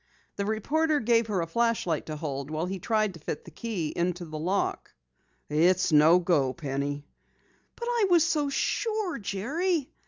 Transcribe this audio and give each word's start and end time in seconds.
The 0.35 0.45
reporter 0.47 0.99
gave 0.99 1.27
her 1.27 1.41
a 1.41 1.45
flashlight 1.45 2.07
to 2.07 2.15
hold 2.15 2.49
while 2.49 2.65
he 2.65 2.79
tried 2.79 3.13
to 3.13 3.19
fit 3.19 3.45
the 3.45 3.51
key 3.51 3.89
into 3.95 4.25
the 4.25 4.39
lock. 4.39 4.95
"It's 5.47 5.91
no 5.91 6.17
go, 6.17 6.53
Penny." 6.53 7.05
"But 7.75 7.85
I 7.87 8.07
was 8.09 8.23
so 8.23 8.49
sure, 8.49 9.19
Jerry." 9.19 9.91